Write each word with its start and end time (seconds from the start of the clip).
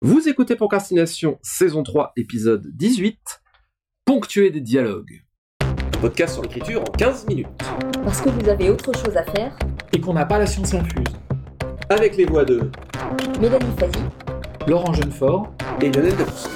Vous 0.00 0.28
écoutez 0.28 0.54
Procrastination, 0.54 1.40
saison 1.42 1.82
3, 1.82 2.12
épisode 2.16 2.68
18, 2.76 3.18
Ponctuer 4.04 4.50
des 4.50 4.60
dialogues. 4.60 5.24
Podcast 6.00 6.34
sur 6.34 6.42
l'écriture 6.44 6.82
en 6.82 6.92
15 6.92 7.26
minutes. 7.26 7.48
Parce 8.04 8.20
que 8.20 8.28
vous 8.28 8.48
avez 8.48 8.70
autre 8.70 8.96
chose 8.96 9.16
à 9.16 9.24
faire. 9.24 9.58
Et 9.92 10.00
qu'on 10.00 10.12
n'a 10.12 10.24
pas 10.24 10.38
la 10.38 10.46
science 10.46 10.72
infuse. 10.72 11.02
Avec 11.90 12.16
les 12.16 12.26
voix 12.26 12.44
de 12.44 12.70
Mélanie 13.40 13.76
Fazi, 13.76 13.98
Laurent 14.68 14.92
Jeunefort. 14.92 15.52
et 15.82 15.90
Lionel 15.90 16.14
Debus. 16.16 16.46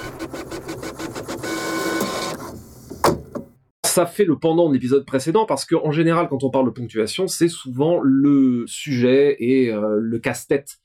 Ça 3.84 4.06
fait 4.06 4.24
le 4.24 4.38
pendant 4.38 4.68
de 4.68 4.74
l'épisode 4.74 5.04
précédent 5.04 5.46
parce 5.46 5.64
qu'en 5.64 5.90
général, 5.90 6.28
quand 6.28 6.44
on 6.44 6.50
parle 6.50 6.66
de 6.66 6.70
ponctuation, 6.70 7.26
c'est 7.26 7.48
souvent 7.48 7.98
le 8.00 8.62
sujet 8.68 9.34
et 9.40 9.72
euh, 9.72 9.96
le 9.98 10.18
casse-tête 10.20 10.78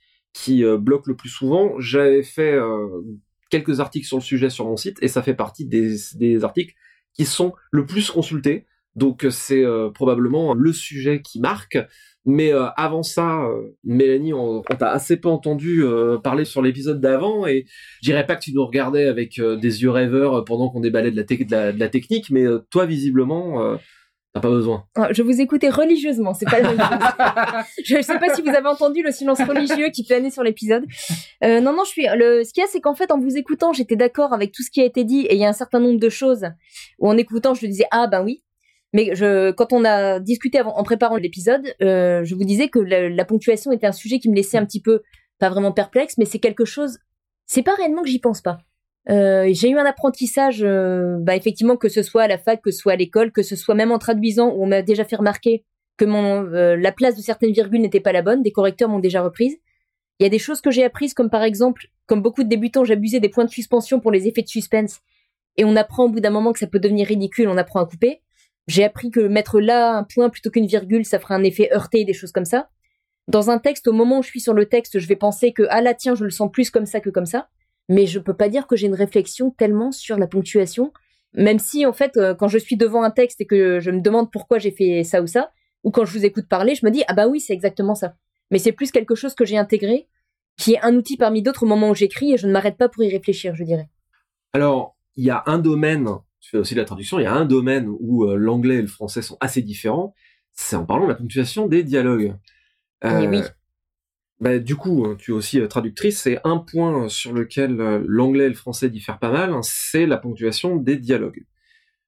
qui 0.44 0.64
euh, 0.64 0.78
bloque 0.78 1.08
le 1.08 1.16
plus 1.16 1.30
souvent. 1.30 1.80
J'avais 1.80 2.24
fait 2.24 2.54
euh, 2.54 2.88
quelques 3.50 3.80
articles 3.80 4.06
sur 4.06 4.18
le 4.18 4.24
sujet 4.24 4.50
sur 4.50 4.66
mon 4.66 4.78
site 4.78 4.98
et 5.02 5.08
ça 5.08 5.24
fait 5.24 5.34
partie 5.34 5.66
des, 5.66 6.44
articles 6.44 6.76
qui 7.14 7.26
sont 7.26 7.54
le 7.72 7.86
plus 7.86 8.12
consultés. 8.12 8.68
Donc 8.96 9.26
euh, 9.26 9.32
c'est 9.32 9.64
probablement 9.94 10.54
le 10.54 10.72
sujet 10.74 11.22
qui 11.22 11.40
marque. 11.40 11.78
Mais 12.30 12.52
avant 12.52 13.04
ça, 13.04 13.48
Mélanie, 13.86 14.34
on, 14.34 14.62
t'a 14.62 14.92
assez 14.92 15.16
peu 15.16 15.30
entendu 15.30 15.82
parler 16.26 16.44
sur 16.44 16.62
l'épisode 16.62 17.00
d'avant 17.00 17.48
et 17.48 17.64
je 18.02 18.10
dirais 18.10 18.26
pas 18.26 18.36
que 18.36 18.42
tu 18.42 18.52
nous 18.52 18.66
regardais 18.66 19.06
avec 19.06 19.40
des 19.40 19.82
yeux 19.82 19.90
rêveurs 19.90 20.44
pendant 20.44 20.70
qu'on 20.70 20.82
déballait 20.82 21.12
de 21.12 21.16
la, 21.80 21.88
technique, 21.88 22.30
mais 22.30 22.44
toi 22.70 22.86
visiblement, 22.86 23.78
t'as 24.38 24.48
pas 24.48 24.54
besoin. 24.54 24.86
Ah, 24.96 25.10
je 25.12 25.22
vous 25.22 25.42
écoutais 25.42 25.70
religieusement, 25.70 26.34
c'est 26.34 26.46
pas 26.46 26.60
la 26.60 26.74
même 26.74 26.80
chose. 26.80 27.66
je 27.86 27.98
ne 27.98 28.02
sais 28.02 28.20
pas 28.20 28.34
si 28.34 28.42
vous 28.42 28.50
avez 28.50 28.68
entendu 28.68 29.02
le 29.02 29.12
silence 29.12 29.42
religieux 29.42 29.90
qui 29.90 30.04
planait 30.04 30.30
sur 30.30 30.44
l'épisode. 30.44 30.86
Euh, 31.44 31.62
non, 31.62 31.74
non, 31.74 31.84
je 31.86 31.90
suis. 31.90 32.08
Le, 32.16 32.44
ce 32.44 32.54
qu'il 32.54 32.62
y 32.62 32.66
a, 32.66 32.70
c'est 32.70 32.82
qu'en 32.82 32.96
fait, 32.96 33.12
en 33.12 33.20
vous 33.20 33.38
écoutant, 33.38 33.74
j'étais 33.74 33.96
d'accord 33.96 34.34
avec 34.34 34.52
tout 34.52 34.64
ce 34.64 34.72
qui 34.72 34.82
a 34.82 34.86
été 34.86 35.04
dit, 35.04 35.22
et 35.22 35.36
il 35.36 35.40
y 35.40 35.46
a 35.46 35.50
un 35.50 35.54
certain 35.54 35.80
nombre 35.80 36.00
de 36.00 36.10
choses 36.10 36.46
où, 37.00 37.10
en 37.10 37.18
écoutant, 37.18 37.54
je 37.54 37.66
disais 37.66 37.88
ah 37.92 38.08
ben 38.08 38.24
oui. 38.24 38.44
Mais 38.94 39.16
je, 39.16 39.52
quand 39.52 39.74
on 39.74 39.84
a 39.84 40.20
discuté 40.20 40.60
avant, 40.60 40.76
en 40.78 40.84
préparant 40.84 41.18
l'épisode, 41.18 41.74
euh, 41.82 42.24
je 42.24 42.36
vous 42.36 42.46
disais 42.46 42.70
que 42.70 42.80
la, 42.80 43.10
la 43.10 43.26
ponctuation 43.26 43.72
était 43.72 43.88
un 43.88 43.92
sujet 43.92 44.20
qui 44.20 44.30
me 44.30 44.36
laissait 44.36 44.58
un 44.58 44.66
petit 44.66 44.82
peu, 44.82 45.02
pas 45.40 45.50
vraiment 45.50 45.72
perplexe, 45.72 46.18
mais 46.18 46.26
c'est 46.26 46.40
quelque 46.40 46.66
chose. 46.66 47.00
C'est 47.46 47.64
pas 47.64 47.76
réellement 47.76 48.02
que 48.02 48.10
j'y 48.10 48.20
pense 48.20 48.42
pas. 48.42 48.60
Euh, 49.10 49.50
j'ai 49.54 49.70
eu 49.70 49.78
un 49.78 49.86
apprentissage, 49.86 50.64
euh, 50.64 51.18
bah 51.20 51.36
effectivement 51.36 51.78
que 51.78 51.88
ce 51.88 52.04
soit 52.04 52.24
à 52.24 52.28
la 52.28 52.38
fac, 52.38 52.62
que 52.62 52.72
ce 52.72 52.80
soit 52.80 52.94
à 52.94 52.96
l'école, 52.98 53.32
que 53.32 53.42
ce 53.42 53.56
soit 53.56 53.76
même 53.76 53.92
en 53.92 54.00
traduisant, 54.00 54.50
où 54.50 54.64
on 54.64 54.68
m'a 54.68 54.82
déjà 54.82 55.06
fait 55.06 55.16
remarquer 55.16 55.64
que 55.96 56.06
euh, 56.06 56.76
la 56.76 56.92
place 56.92 57.16
de 57.16 57.22
certaines 57.22 57.54
virgules 57.54 57.82
n'était 57.82 58.02
pas 58.02 58.12
la 58.12 58.22
bonne, 58.22 58.44
des 58.44 58.52
correcteurs 58.52 58.90
m'ont 58.90 59.00
déjà 59.00 59.22
reprise. 59.22 59.58
Il 60.20 60.24
y 60.24 60.26
a 60.26 60.30
des 60.30 60.40
choses 60.40 60.62
que 60.62 60.72
j'ai 60.72 60.84
apprises, 60.84 61.14
comme 61.14 61.30
par 61.30 61.44
exemple, 61.44 61.88
comme 62.06 62.22
beaucoup 62.22 62.44
de 62.44 62.50
débutants, 62.50 62.84
j'abusais 62.84 63.20
des 63.20 63.30
points 63.30 63.46
de 63.46 63.50
suspension 63.50 64.00
pour 64.00 64.12
les 64.12 64.28
effets 64.28 64.42
de 64.42 64.48
suspense, 64.48 65.00
et 65.56 65.64
on 65.64 65.76
apprend 65.76 66.06
au 66.06 66.10
bout 66.10 66.20
d'un 66.20 66.30
moment 66.30 66.52
que 66.52 66.60
ça 66.60 66.68
peut 66.68 66.80
devenir 66.80 67.08
ridicule, 67.08 67.48
on 67.48 67.58
apprend 67.58 67.80
à 67.80 67.86
couper. 67.86 68.22
J'ai 68.68 68.84
appris 68.84 69.10
que 69.10 69.22
mettre 69.22 69.62
là 69.62 69.96
un 69.96 70.04
point 70.04 70.30
plutôt 70.30 70.52
qu'une 70.52 70.68
virgule, 70.68 71.06
ça 71.06 71.20
ferait 71.20 71.36
un 71.36 71.44
effet 71.44 71.70
heurté, 71.74 72.04
des 72.04 72.14
choses 72.14 72.34
comme 72.34 72.46
ça. 72.46 72.70
Dans 73.30 73.50
un 73.50 73.58
texte, 73.58 73.88
au 73.88 73.94
moment 73.94 74.20
où 74.20 74.24
je 74.24 74.28
suis 74.28 74.42
sur 74.42 74.54
le 74.54 74.66
texte, 74.66 75.00
je 75.00 75.08
vais 75.08 75.16
penser 75.16 75.54
que 75.54 75.64
ah 75.70 75.82
là 75.82 75.94
tiens, 75.94 76.16
je 76.16 76.26
le 76.26 76.30
sens 76.30 76.52
plus 76.52 76.70
comme 76.70 76.86
ça 76.86 77.00
que 77.00 77.10
comme 77.10 77.26
ça 77.26 77.48
mais 77.90 78.06
je 78.06 78.20
peux 78.20 78.34
pas 78.34 78.50
dire 78.50 78.68
que 78.68 78.76
j'ai 78.76 78.88
une 78.88 78.96
réflexion 78.96 79.52
tellement 79.52 79.92
sur 79.92 80.18
la 80.18 80.28
ponctuation, 80.28 80.92
même 81.34 81.60
si 81.60 81.86
en 81.86 81.94
fait 81.94 82.18
euh, 82.18 82.34
quand 82.34 82.48
je 82.48 82.58
suis 82.58 82.78
devant 82.78 83.04
un 83.04 83.12
texte 83.12 83.42
et 83.42 83.46
que 83.46 83.80
je 83.80 83.92
me 83.92 84.02
demande 84.02 84.32
pourquoi 84.32 84.60
j'ai 84.60 84.72
fait 84.72 85.04
ça 85.04 85.22
ou 85.22 85.28
ça, 85.28 85.52
ou 85.84 85.92
quand 85.92 86.06
je 86.06 86.18
vous 86.18 86.26
écoute 86.26 86.48
parler, 86.48 86.76
je 86.76 86.86
me 86.86 86.92
dis 86.92 87.04
ah 87.08 87.14
bah 87.14 87.28
oui 87.28 87.40
c'est 87.40 87.54
exactement 87.54 87.96
ça. 87.96 88.16
Mais 88.52 88.60
c'est 88.60 88.72
plus 88.72 88.92
quelque 88.92 89.16
chose 89.16 89.36
que 89.36 89.46
j'ai 89.46 89.58
intégré, 89.58 90.08
qui 90.58 90.74
est 90.74 90.82
un 90.82 90.96
outil 90.96 91.18
parmi 91.18 91.42
d'autres 91.42 91.64
au 91.64 91.68
moment 91.68 91.90
où 91.90 91.96
j'écris 91.96 92.34
et 92.34 92.38
je 92.38 92.48
ne 92.48 92.52
m'arrête 92.52 92.78
pas 92.78 92.90
pour 92.90 93.04
y 93.04 93.10
réfléchir, 93.10 93.56
je 93.56 93.64
dirais. 93.64 93.90
Alors, 94.54 94.98
il 95.16 95.26
y 95.26 95.30
a 95.30 95.44
un 95.46 95.60
domaine, 95.60 96.10
tu 96.40 96.52
fais 96.52 96.58
aussi 96.58 96.74
de 96.74 96.80
la 96.80 96.86
traduction, 96.86 97.20
il 97.20 97.24
y 97.24 97.28
a 97.28 97.34
un 97.34 97.46
domaine 97.46 97.88
où 98.00 98.26
euh, 98.26 98.36
l'anglais 98.36 98.76
et 98.76 98.82
le 98.82 98.88
français 98.88 99.22
sont 99.22 99.38
assez 99.40 99.62
différents, 99.62 100.14
c'est 100.54 100.76
en 100.76 100.86
parlant 100.86 101.04
de 101.04 101.10
la 101.10 101.16
ponctuation 101.16 101.68
des 101.68 101.84
dialogues. 101.84 102.36
Euh, 103.04 103.22
Eh 103.24 103.28
oui. 103.28 103.42
Bah, 104.40 104.60
du 104.60 104.76
coup, 104.76 105.06
hein, 105.06 105.16
tu 105.18 105.32
es 105.32 105.34
aussi 105.34 105.60
euh, 105.60 105.68
traductrice, 105.68 106.22
c'est 106.22 106.40
un 106.44 106.58
point 106.58 107.10
sur 107.10 107.34
lequel 107.34 107.82
euh, 107.82 108.04
l'anglais 108.08 108.46
et 108.46 108.50
le 108.50 108.56
français 108.56 108.90
diffèrent 108.90 109.20
pas 109.20 109.32
mal, 109.32 109.52
hein, 109.52 109.62
c'est 109.64 110.06
la 110.06 110.18
ponctuation 110.18 110.76
des 110.76 110.98
dialogues. 110.98 111.44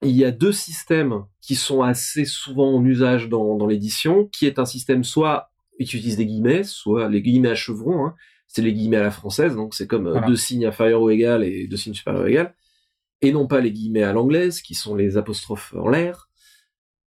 Il 0.04 0.16
y 0.16 0.24
a 0.24 0.32
deux 0.32 0.52
systèmes 0.54 1.26
qui 1.42 1.56
sont 1.56 1.82
assez 1.82 2.26
souvent 2.26 2.74
en 2.76 2.86
usage 2.86 3.28
dans, 3.30 3.58
dans 3.58 3.68
l'édition, 3.68 4.28
qui 4.28 4.46
est 4.46 4.60
un 4.60 4.66
système 4.66 5.04
soit 5.04 5.52
qui 5.78 5.84
utilise 5.84 6.18
des 6.18 6.26
guillemets, 6.26 6.64
soit 6.64 7.10
les 7.10 7.22
guillemets 7.22 7.50
à 7.50 7.56
chevrons, 7.56 8.06
hein, 8.06 8.16
c'est 8.48 8.62
les 8.62 8.74
guillemets 8.74 8.98
à 8.98 9.04
la 9.04 9.12
française, 9.12 9.56
donc 9.56 9.74
c'est 9.74 9.88
comme 9.88 10.08
euh, 10.08 10.12
Voilà. 10.12 10.28
deux 10.28 10.36
signes 10.36 10.66
inférieurs 10.66 11.02
ou 11.02 11.10
égal 11.10 11.44
et 11.44 11.68
deux 11.68 11.78
signes 11.78 11.94
supérieurs 11.94 12.24
ou 12.24 12.28
égal, 12.28 12.56
et 13.22 13.32
non 13.32 13.48
pas 13.48 13.60
les 13.60 13.72
guillemets 13.72 14.04
à 14.04 14.14
l'anglaise, 14.14 14.62
qui 14.62 14.76
sont 14.76 14.96
les 14.96 15.18
apostrophes 15.18 15.74
en 15.76 15.90
l'air, 15.90 16.30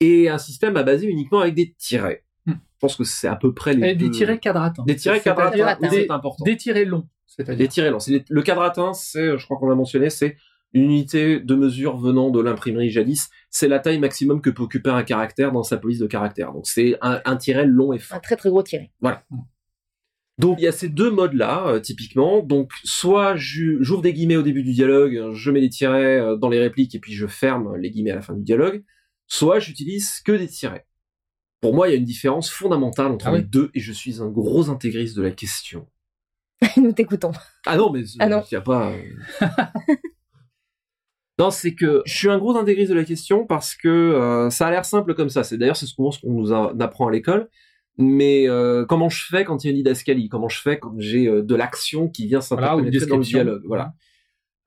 et 0.01 0.29
un 0.29 0.39
système 0.39 0.77
à 0.77 0.83
baser 0.83 1.09
uniquement 1.09 1.41
avec 1.41 1.55
des 1.55 1.75
tirets. 1.75 2.25
Hmm. 2.47 2.53
Je 2.53 2.79
pense 2.81 2.97
que 2.97 3.05
c'est 3.05 3.29
à 3.29 3.37
peu 3.37 3.53
près 3.53 3.75
les 3.75 3.89
Et 3.91 3.95
des 3.95 4.07
deux- 4.07 4.11
tirets 4.11 4.39
quadratins. 4.39 4.85
Des 4.87 4.97
tirets 4.97 5.21
quadratins, 5.21 5.77
c'est 5.91 6.11
important. 6.11 6.45
Des 6.45 6.57
tirets 6.57 6.85
longs. 6.85 7.01
Des 7.01 7.07
C'est-à-dire. 7.27 7.69
tirets 7.69 7.91
longs. 7.91 7.99
Les- 8.09 8.25
Le 8.29 8.43
quadratin, 8.43 8.93
c'est, 8.95 9.37
je 9.39 9.45
crois 9.45 9.57
qu'on 9.59 9.69
l'a 9.69 9.75
mentionné, 9.75 10.11
c'est 10.11 10.37
une 10.73 10.85
unité 10.85 11.41
de 11.41 11.55
mesure 11.55 11.97
venant 11.97 12.31
de 12.31 12.41
l'imprimerie 12.41 12.91
jadis. 12.91 13.29
C'est 13.51 13.69
la 13.69 13.79
taille 13.81 13.99
maximum 13.99 14.41
que 14.41 14.51
peut 14.51 14.63
occuper 14.63 14.91
un 14.91 15.03
caractère 15.03 15.53
dans 15.53 15.63
sa 15.65 15.77
police 15.77 15.99
de 15.99 16.07
caractère. 16.07 16.53
Donc 16.53 16.67
c'est 16.67 16.97
un, 17.03 17.21
un 17.25 17.37
tiret 17.37 17.67
long 17.67 17.93
et 17.93 17.99
fin. 17.99 18.17
Un 18.17 18.21
très 18.21 18.37
très 18.37 18.51
gros 18.51 18.63
tiré. 18.63 18.91
Donc 20.39 20.59
il 20.59 20.65
y 20.65 20.69
a 20.69 20.73
ces 20.73 20.89
deux 20.89 21.11
modes-là, 21.11 21.67
euh, 21.69 21.81
typiquement. 21.81 22.43
Donc 22.43 22.71
soit 22.85 23.35
j'ouvre 23.37 24.01
des 24.01 24.13
guillemets 24.15 24.37
au 24.37 24.43
début 24.43 24.63
du 24.63 24.73
dialogue, 24.73 25.33
je 25.35 25.51
mets 25.51 25.61
des 25.61 25.69
tirets 25.69 26.19
euh, 26.19 26.37
dans 26.37 26.49
les 26.49 26.59
répliques 26.61 26.95
et 26.95 26.99
puis 26.99 27.13
je 27.13 27.27
ferme 27.27 27.77
les 27.77 27.91
guillemets 27.91 28.13
à 28.13 28.17
la 28.17 28.23
fin 28.23 28.35
du 28.35 28.43
dialogue. 28.43 28.83
Soit 29.27 29.59
j'utilise 29.59 30.21
que 30.25 30.33
des 30.33 30.49
tirets. 30.49 30.87
Pour 31.61 31.75
moi, 31.75 31.89
il 31.89 31.93
y 31.93 31.95
a 31.95 31.99
une 31.99 32.05
différence 32.05 32.51
fondamentale 32.51 33.09
entre 33.13 33.27
Ah 33.29 33.33
les 33.33 33.39
oui. 33.41 33.45
deux 33.45 33.71
et 33.75 33.81
je 33.81 33.93
suis 33.93 34.21
un 34.23 34.29
gros 34.29 34.71
intégriste 34.71 35.17
de 35.17 35.23
la 35.23 35.31
question. 35.31 35.87
Nous 36.77 36.93
t'écoutons. 36.93 37.33
Ah 37.67 37.77
non, 37.77 37.91
mais 37.93 38.03
Ah 38.19 38.29
non. 38.29 38.43
il 38.51 38.55
y 38.55 38.57
a 38.57 38.61
pas. 38.61 38.93
euh. 38.93 39.47
non, 41.39 41.51
c'est 41.51 41.75
que 41.75 42.03
je 42.05 42.15
suis 42.15 42.29
un 42.29 42.39
gros 42.39 42.57
intégriste 42.57 42.91
de 42.91 42.97
la 42.97 43.05
question 43.05 43.47
parce 43.47 43.75
que 43.75 43.89
euh, 43.89 44.51
ça 44.51 44.67
a 44.67 44.71
l'air 44.71 44.85
simple 44.85 45.15
comme 45.15 45.31
ça. 45.31 45.43
C'est 45.43 45.57
d'ailleurs 45.57 45.77
c'est 45.77 45.87
souvent 45.87 46.11
ce 46.11 46.21
qu'on 46.21 46.33
nous 46.33 46.53
a- 46.53 46.75
apprend 46.81 47.09
à 47.09 47.11
l'école. 47.11 47.49
Mais 47.99 48.49
euh, 48.49 48.85
comment 48.87 49.09
je 49.11 49.25
fais 49.27 49.45
quand 49.45 49.63
il 49.63 49.67
y 49.67 49.69
a 49.69 49.73
une 49.73 49.77
didascalie 49.79 50.29
Comment 50.29 50.49
je 50.49 50.61
fais 50.61 50.79
quand 50.79 50.95
j'ai 50.99 51.27
euh, 51.29 51.43
de 51.43 51.55
l'action 51.55 52.09
qui 52.09 52.27
vient 52.27 52.41
Voilà, 52.51 52.73
une 52.75 52.79
s'interpréter 52.85 53.07
dans 53.07 53.17
le 53.19 53.25
dialogue? 53.25 53.63
Voilà. 53.67 53.95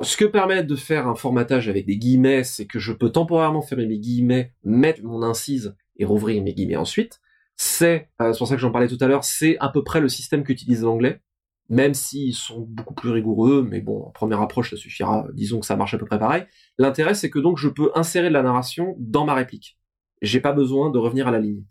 Ce 0.01 0.17
que 0.17 0.25
permet 0.25 0.63
de 0.63 0.75
faire 0.75 1.07
un 1.07 1.15
formatage 1.15 1.69
avec 1.69 1.85
des 1.85 1.97
guillemets, 1.97 2.43
c'est 2.43 2.65
que 2.65 2.77
je 2.79 2.91
peux 2.91 3.11
temporairement 3.11 3.61
fermer 3.61 3.87
mes 3.87 3.99
guillemets, 3.99 4.53
mettre 4.63 5.01
mon 5.03 5.23
incise 5.23 5.75
et 5.97 6.05
rouvrir 6.05 6.41
mes 6.43 6.53
guillemets 6.53 6.75
ensuite. 6.75 7.19
C'est, 7.55 8.09
euh, 8.21 8.33
c'est 8.33 8.39
pour 8.39 8.47
ça 8.47 8.55
que 8.55 8.61
j'en 8.61 8.71
parlais 8.71 8.87
tout 8.87 8.97
à 8.99 9.07
l'heure, 9.07 9.23
c'est 9.23 9.57
à 9.59 9.69
peu 9.69 9.83
près 9.83 10.01
le 10.01 10.09
système 10.09 10.43
qu'utilise 10.43 10.83
l'anglais, 10.83 11.21
même 11.69 11.93
s'ils 11.93 12.33
sont 12.33 12.61
beaucoup 12.61 12.93
plus 12.93 13.11
rigoureux, 13.11 13.65
mais 13.69 13.79
bon, 13.79 14.03
en 14.03 14.11
première 14.11 14.41
approche, 14.41 14.71
ça 14.71 14.75
suffira, 14.75 15.27
disons 15.33 15.59
que 15.59 15.65
ça 15.65 15.75
marche 15.75 15.93
à 15.93 15.97
peu 15.97 16.05
près 16.05 16.19
pareil. 16.19 16.45
L'intérêt, 16.77 17.13
c'est 17.13 17.29
que 17.29 17.39
donc 17.39 17.57
je 17.57 17.69
peux 17.69 17.91
insérer 17.95 18.29
de 18.29 18.33
la 18.33 18.43
narration 18.43 18.95
dans 18.99 19.25
ma 19.25 19.33
réplique. 19.33 19.77
J'ai 20.21 20.39
pas 20.39 20.53
besoin 20.53 20.89
de 20.89 20.97
revenir 20.97 21.27
à 21.27 21.31
la 21.31 21.39
ligne. 21.39 21.63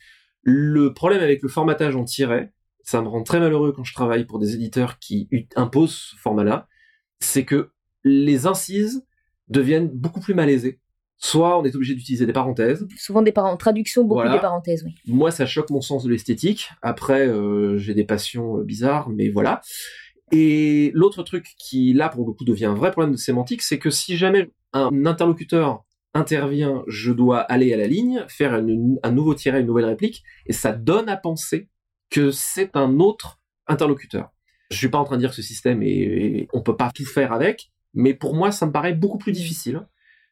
Le 0.42 0.92
problème 0.92 1.22
avec 1.22 1.42
le 1.42 1.48
formatage 1.48 1.96
en 1.96 2.04
tiret, 2.04 2.52
ça 2.82 3.00
me 3.00 3.08
rend 3.08 3.22
très 3.22 3.40
malheureux 3.40 3.72
quand 3.72 3.84
je 3.84 3.94
travaille 3.94 4.24
pour 4.24 4.38
des 4.38 4.54
éditeurs 4.54 4.98
qui 4.98 5.28
imposent 5.56 6.10
ce 6.10 6.16
format-là, 6.16 6.68
c'est 7.20 7.44
que 7.44 7.70
les 8.04 8.46
incises 8.46 9.06
deviennent 9.48 9.88
beaucoup 9.88 10.20
plus 10.20 10.34
malaisées. 10.34 10.80
Soit 11.24 11.56
on 11.56 11.64
est 11.64 11.74
obligé 11.76 11.94
d'utiliser 11.94 12.26
des 12.26 12.32
parenthèses. 12.32 12.84
Souvent 12.98 13.22
des 13.22 13.30
parents, 13.30 13.56
traduction, 13.56 14.02
beaucoup 14.02 14.14
Voilà. 14.22 14.32
des 14.34 14.40
parenthèses, 14.40 14.82
oui. 14.84 14.94
Moi, 15.06 15.30
ça 15.30 15.46
choque 15.46 15.70
mon 15.70 15.80
sens 15.80 16.02
de 16.02 16.10
l'esthétique. 16.10 16.70
Après, 16.82 17.28
euh, 17.28 17.78
j'ai 17.78 17.94
des 17.94 18.02
passions 18.04 18.58
euh, 18.58 18.64
bizarres, 18.64 19.08
mais 19.08 19.28
voilà. 19.28 19.60
Et 20.32 20.90
l'autre 20.94 21.22
truc 21.22 21.46
qui, 21.58 21.92
là, 21.92 22.08
pour 22.08 22.26
le 22.26 22.32
coup, 22.32 22.44
devient 22.44 22.64
un 22.64 22.74
vrai 22.74 22.90
problème 22.90 23.12
de 23.12 23.16
sémantique, 23.18 23.62
c'est 23.62 23.78
que 23.78 23.88
si 23.90 24.16
jamais 24.16 24.50
un 24.72 25.06
interlocuteur 25.06 25.84
intervient, 26.12 26.82
je 26.88 27.12
dois 27.12 27.38
aller 27.38 27.72
à 27.72 27.76
la 27.76 27.86
ligne, 27.86 28.24
faire 28.28 28.56
une- 28.56 28.98
un 29.04 29.12
nouveau 29.12 29.34
tiret, 29.34 29.60
une 29.60 29.66
nouvelle 29.66 29.84
réplique, 29.84 30.24
et 30.46 30.52
ça 30.52 30.72
donne 30.72 31.08
à 31.08 31.16
penser 31.16 31.68
que 32.10 32.32
c'est 32.32 32.70
un 32.74 32.98
autre 32.98 33.38
interlocuteur. 33.68 34.32
Je 34.70 34.76
suis 34.76 34.88
pas 34.88 34.98
en 34.98 35.04
train 35.04 35.16
de 35.16 35.20
dire 35.20 35.30
que 35.30 35.36
ce 35.36 35.42
système 35.42 35.82
est- 35.84 36.48
on 36.52 36.62
peut 36.62 36.76
pas 36.76 36.90
tout 36.92 37.04
faire 37.06 37.32
avec, 37.32 37.70
mais 37.94 38.12
pour 38.12 38.34
moi, 38.34 38.50
ça 38.50 38.66
me 38.66 38.72
paraît 38.72 38.92
beaucoup 38.94 39.18
plus 39.18 39.32
difficile. 39.32 39.86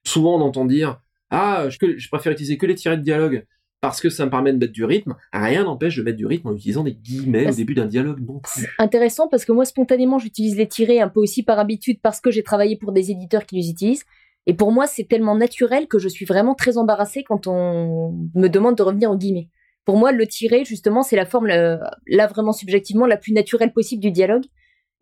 Souvent, 0.04 0.36
on 0.36 0.40
entend 0.40 0.64
dire, 0.64 1.00
ah, 1.30 1.66
je, 1.68 2.08
préfère 2.08 2.32
utiliser 2.32 2.56
que 2.58 2.66
les 2.66 2.74
tirets 2.74 2.96
de 2.96 3.02
dialogue 3.02 3.46
parce 3.80 4.00
que 4.00 4.10
ça 4.10 4.26
me 4.26 4.30
permet 4.30 4.52
de 4.52 4.58
mettre 4.58 4.72
du 4.72 4.84
rythme. 4.84 5.16
Rien 5.32 5.64
n'empêche 5.64 5.96
de 5.96 6.02
mettre 6.02 6.18
du 6.18 6.26
rythme 6.26 6.48
en 6.48 6.54
utilisant 6.54 6.84
des 6.84 6.92
guillemets 6.94 7.48
au 7.48 7.54
début 7.54 7.74
d'un 7.74 7.86
dialogue 7.86 8.20
non 8.20 8.40
plus. 8.40 8.68
Intéressant 8.78 9.26
parce 9.28 9.44
que 9.46 9.52
moi, 9.52 9.64
spontanément, 9.64 10.18
j'utilise 10.18 10.56
les 10.56 10.68
tirés 10.68 11.00
un 11.00 11.08
peu 11.08 11.20
aussi 11.20 11.42
par 11.42 11.58
habitude 11.58 11.98
parce 12.02 12.20
que 12.20 12.30
j'ai 12.30 12.42
travaillé 12.42 12.76
pour 12.76 12.92
des 12.92 13.10
éditeurs 13.10 13.46
qui 13.46 13.56
les 13.56 13.70
utilisent. 13.70 14.04
Et 14.46 14.54
pour 14.54 14.72
moi, 14.72 14.86
c'est 14.86 15.04
tellement 15.04 15.34
naturel 15.36 15.86
que 15.86 15.98
je 15.98 16.08
suis 16.08 16.26
vraiment 16.26 16.54
très 16.54 16.76
embarrassée 16.76 17.24
quand 17.24 17.46
on 17.46 18.12
me 18.34 18.48
demande 18.48 18.76
de 18.76 18.82
revenir 18.82 19.10
en 19.10 19.16
guillemets. 19.16 19.48
Pour 19.86 19.96
moi, 19.96 20.12
le 20.12 20.26
tiré, 20.26 20.64
justement, 20.64 21.02
c'est 21.02 21.16
la 21.16 21.24
forme, 21.26 21.46
là 21.46 22.26
vraiment 22.26 22.52
subjectivement, 22.52 23.06
la 23.06 23.16
plus 23.16 23.32
naturelle 23.32 23.72
possible 23.72 24.02
du 24.02 24.10
dialogue. 24.10 24.44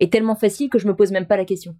est 0.00 0.12
tellement 0.12 0.36
facile 0.36 0.70
que 0.70 0.78
je 0.78 0.86
me 0.86 0.94
pose 0.94 1.10
même 1.10 1.26
pas 1.26 1.36
la 1.36 1.44
question. 1.44 1.74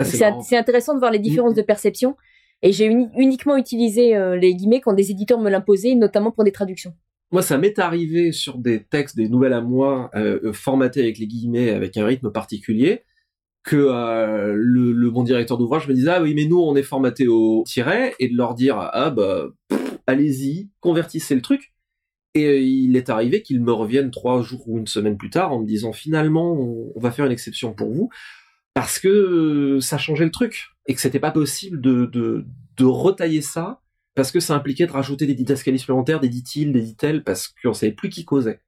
Ah, 0.00 0.04
c'est 0.04 0.56
intéressant 0.56 0.92
de 0.94 0.98
voir 0.98 1.12
les 1.12 1.20
différences 1.20 1.52
Mhm. 1.52 1.58
de 1.58 1.62
perception. 1.62 2.16
Et 2.64 2.72
j'ai 2.72 2.86
uni- 2.86 3.08
uniquement 3.16 3.56
utilisé 3.56 4.16
euh, 4.16 4.36
les 4.36 4.56
guillemets 4.56 4.80
quand 4.80 4.94
des 4.94 5.12
éditeurs 5.12 5.38
me 5.38 5.50
l'imposaient, 5.50 5.94
notamment 5.94 6.32
pour 6.32 6.42
des 6.42 6.52
traductions. 6.52 6.92
Moi, 7.30 7.42
ça 7.42 7.58
m'est 7.58 7.78
arrivé 7.78 8.32
sur 8.32 8.58
des 8.58 8.82
textes, 8.82 9.16
des 9.16 9.28
nouvelles 9.28 9.52
à 9.52 9.60
moi, 9.60 10.10
euh, 10.16 10.52
formatés 10.52 11.00
avec 11.00 11.18
les 11.18 11.28
guillemets, 11.28 11.70
avec 11.70 11.96
un 11.96 12.04
rythme 12.06 12.32
particulier, 12.32 13.04
que 13.64 13.76
euh, 13.76 14.54
le, 14.54 15.10
bon 15.10 15.22
directeur 15.22 15.58
d'ouvrage 15.58 15.88
me 15.88 15.94
disait 15.94 16.10
ah 16.10 16.22
oui 16.22 16.34
mais 16.34 16.44
nous 16.44 16.60
on 16.60 16.76
est 16.76 16.82
formaté 16.82 17.26
au 17.26 17.64
tiret 17.66 18.14
et 18.20 18.28
de 18.28 18.36
leur 18.36 18.54
dire 18.54 18.76
ah 18.78 19.10
bah 19.10 19.48
allez-y 20.06 20.68
convertissez 20.80 21.34
le 21.34 21.40
truc 21.40 21.72
et 22.34 22.44
euh, 22.44 22.58
il 22.60 22.94
est 22.96 23.08
arrivé 23.08 23.42
qu'ils 23.42 23.62
me 23.62 23.72
reviennent 23.72 24.10
trois 24.10 24.42
jours 24.42 24.68
ou 24.68 24.78
une 24.78 24.86
semaine 24.86 25.16
plus 25.16 25.30
tard 25.30 25.52
en 25.52 25.60
me 25.60 25.66
disant 25.66 25.92
finalement 25.92 26.52
on, 26.52 26.92
va 27.00 27.10
faire 27.10 27.24
une 27.24 27.32
exception 27.32 27.72
pour 27.72 27.90
vous 27.90 28.10
parce 28.74 28.98
que 28.98 29.78
ça 29.80 29.96
changeait 29.96 30.26
le 30.26 30.30
truc 30.30 30.73
et 30.86 30.94
que 30.94 31.00
c'était 31.00 31.20
pas 31.20 31.30
possible 31.30 31.80
de, 31.80 32.06
de, 32.06 32.44
de 32.76 32.84
retailler 32.84 33.40
ça 33.42 33.80
parce 34.14 34.30
que 34.30 34.38
ça 34.40 34.54
impliquait 34.54 34.86
de 34.86 34.92
rajouter 34.92 35.26
des 35.26 35.34
didascalies 35.34 35.78
supplémentaires, 35.78 36.20
des 36.20 36.28
dit-il, 36.28 36.72
des 36.72 36.82
dit-elle, 36.82 37.24
parce 37.24 37.48
qu'on 37.62 37.72
savait 37.74 37.92
plus 37.92 38.10
qui 38.10 38.24
causait. 38.24 38.60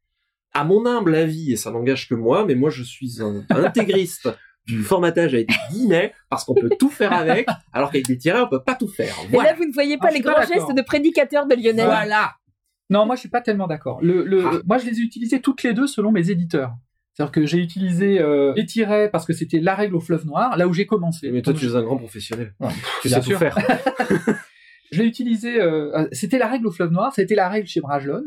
À 0.54 0.64
mon 0.64 0.86
humble 0.86 1.14
avis, 1.14 1.52
et 1.52 1.56
ça 1.56 1.70
n'engage 1.70 2.08
que 2.08 2.14
moi, 2.14 2.44
mais 2.44 2.54
moi 2.56 2.70
je 2.70 2.82
suis 2.82 3.22
un 3.22 3.44
intégriste 3.50 4.28
du 4.66 4.82
formatage 4.82 5.34
avec 5.34 5.48
des 5.48 5.54
guillemets, 5.70 6.12
parce 6.30 6.44
qu'on 6.44 6.54
peut 6.54 6.70
tout 6.80 6.90
faire 6.90 7.12
avec, 7.12 7.46
alors 7.72 7.92
qu'avec 7.92 8.06
des 8.08 8.18
tirets, 8.18 8.40
on 8.40 8.48
peut 8.48 8.62
pas 8.64 8.74
tout 8.74 8.88
faire. 8.88 9.14
Et 9.24 9.28
Voilà. 9.28 9.50
là, 9.50 9.56
vous 9.56 9.66
ne 9.66 9.72
voyez 9.72 9.96
pas 9.98 10.08
Ah, 10.08 10.14
les 10.14 10.22
pas 10.22 10.32
grands 10.32 10.42
gestes 10.52 10.74
de 10.74 10.82
prédicateur 10.82 11.46
de 11.46 11.54
Lionel. 11.54 11.86
Voilà. 11.86 12.34
Non, 12.90 13.06
moi 13.06 13.14
je 13.14 13.20
suis 13.20 13.28
pas 13.28 13.40
tellement 13.40 13.68
d'accord. 13.68 14.00
Le, 14.02 14.24
le, 14.24 14.44
Ah. 14.46 14.60
Moi 14.66 14.78
je 14.78 14.86
les 14.86 14.98
ai 14.98 15.02
utilisés 15.02 15.40
toutes 15.40 15.62
les 15.62 15.74
deux 15.74 15.86
selon 15.86 16.10
mes 16.10 16.30
éditeurs. 16.30 16.72
C'est-à-dire 17.16 17.32
que 17.32 17.46
j'ai 17.46 17.58
utilisé 17.58 18.20
euh, 18.20 18.52
les 18.54 18.66
tirets 18.66 19.08
parce 19.10 19.24
que 19.24 19.32
c'était 19.32 19.58
la 19.58 19.74
règle 19.74 19.96
au 19.96 20.00
fleuve 20.00 20.26
noir, 20.26 20.56
là 20.58 20.68
où 20.68 20.74
j'ai 20.74 20.84
commencé. 20.84 21.30
Mais 21.30 21.40
toi, 21.40 21.54
Donc, 21.54 21.60
tu 21.60 21.66
es 21.66 21.74
un 21.74 21.82
grand 21.82 21.96
professionnel. 21.96 22.54
Ouais, 22.60 22.68
Tu 23.00 23.08
sais 23.08 23.20
tout 23.20 23.26
sûr. 23.26 23.38
faire. 23.38 23.56
Je 24.92 25.02
l'ai 25.02 25.08
utilisé, 25.08 25.60
euh, 25.60 25.96
euh, 25.96 26.08
c'était 26.12 26.38
la 26.38 26.46
règle 26.46 26.66
au 26.66 26.70
fleuve 26.70 26.92
noir, 26.92 27.12
c'était 27.14 27.34
la 27.34 27.48
règle 27.48 27.66
chez 27.66 27.80
Brajlon 27.80 28.22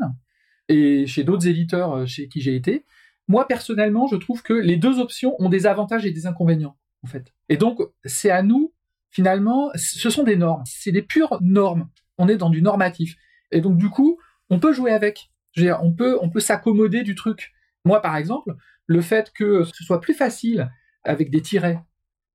et 0.68 1.06
chez 1.06 1.24
d'autres 1.24 1.46
éditeurs 1.48 1.92
euh, 1.94 2.06
chez 2.06 2.28
qui 2.28 2.40
j'ai 2.40 2.54
été. 2.54 2.84
Moi, 3.28 3.46
personnellement, 3.46 4.06
je 4.08 4.16
trouve 4.16 4.42
que 4.42 4.52
les 4.52 4.76
deux 4.76 4.98
options 4.98 5.36
ont 5.38 5.48
des 5.48 5.66
avantages 5.66 6.04
et 6.04 6.10
des 6.10 6.26
inconvénients, 6.26 6.76
en 7.04 7.06
fait. 7.06 7.32
Et 7.48 7.56
donc, 7.56 7.78
c'est 8.04 8.30
à 8.30 8.42
nous, 8.42 8.74
finalement, 9.10 9.70
ce 9.76 10.10
sont 10.10 10.24
des 10.24 10.36
normes. 10.36 10.64
C'est 10.66 10.92
des 10.92 11.02
pures 11.02 11.38
normes. 11.40 11.88
On 12.18 12.28
est 12.28 12.36
dans 12.36 12.50
du 12.50 12.60
normatif. 12.60 13.14
Et 13.52 13.60
donc, 13.60 13.78
du 13.78 13.88
coup, 13.88 14.18
on 14.50 14.58
peut 14.58 14.72
jouer 14.72 14.90
avec. 14.90 15.30
Je 15.52 15.60
veux 15.60 15.66
dire, 15.68 15.78
on 15.82 15.92
peut, 15.92 16.18
on 16.20 16.28
peut 16.28 16.40
s'accommoder 16.40 17.02
du 17.04 17.14
truc. 17.14 17.52
Moi, 17.84 18.02
par 18.02 18.16
exemple, 18.16 18.54
le 18.96 19.00
fait 19.02 19.30
que 19.32 19.62
ce 19.62 19.84
soit 19.84 20.00
plus 20.00 20.14
facile 20.14 20.68
avec 21.04 21.30
des 21.30 21.40
tirets 21.42 21.80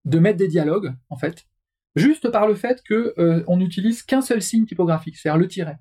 de 0.06 0.20
mettre 0.20 0.38
des 0.38 0.48
dialogues, 0.48 0.94
en 1.10 1.18
fait, 1.18 1.46
juste 1.96 2.30
par 2.32 2.48
le 2.48 2.56
fait 2.56 2.82
que 2.84 3.14
euh, 3.18 3.44
on 3.48 3.58
n'utilise 3.58 4.04
qu'un 4.04 4.22
seul 4.22 4.42
signe 4.42 4.66
typographique, 4.66 5.18
c'est-à-dire 5.18 5.38
le 5.40 5.48
tiret. 5.50 5.78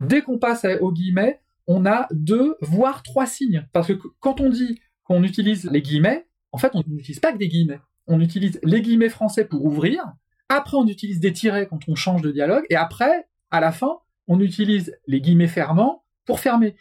Dès 0.00 0.22
qu'on 0.22 0.38
passe 0.38 0.64
à- 0.64 0.82
au 0.82 0.90
guillemet, 0.92 1.40
on 1.68 1.86
a 1.86 2.08
deux, 2.10 2.56
voire 2.60 3.02
trois 3.04 3.26
signes. 3.26 3.66
Parce 3.72 3.86
que 3.88 3.92
qu- 3.92 4.08
quand 4.18 4.40
on 4.40 4.48
dit 4.50 4.80
qu'on 5.04 5.22
utilise 5.22 5.70
les 5.70 5.80
guillemets, 5.82 6.26
en 6.50 6.58
fait, 6.58 6.72
on 6.74 6.82
n'utilise 6.88 7.20
pas 7.20 7.32
que 7.32 7.38
des 7.38 7.48
guillemets. 7.48 7.80
On 8.08 8.20
utilise 8.20 8.58
les 8.64 8.82
guillemets 8.82 9.08
français 9.08 9.44
pour 9.44 9.64
ouvrir, 9.64 10.02
après 10.48 10.76
on 10.76 10.86
utilise 10.88 11.20
des 11.20 11.32
tirets 11.32 11.66
quand 11.68 11.88
on 11.88 11.94
change 11.94 12.22
de 12.22 12.32
dialogue, 12.32 12.64
et 12.70 12.76
après, 12.76 13.26
à 13.52 13.60
la 13.60 13.70
fin, 13.72 13.98
on 14.26 14.40
utilise 14.40 14.92
les 15.06 15.20
guillemets 15.20 15.46
fermants 15.48 16.04
pour 16.24 16.40
fermer. 16.40 16.74